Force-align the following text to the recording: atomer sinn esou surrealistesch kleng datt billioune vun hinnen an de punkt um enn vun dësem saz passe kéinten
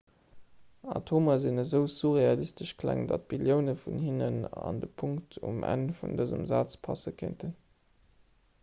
atomer 0.97 1.33
sinn 1.43 1.63
esou 1.63 1.83
surrealistesch 1.95 2.71
kleng 2.83 3.03
datt 3.11 3.27
billioune 3.35 3.75
vun 3.83 4.01
hinnen 4.07 4.41
an 4.71 4.81
de 4.85 4.91
punkt 5.03 5.39
um 5.53 5.63
enn 5.75 5.87
vun 6.01 6.19
dësem 6.23 6.45
saz 6.55 6.81
passe 6.89 7.17
kéinten 7.23 7.55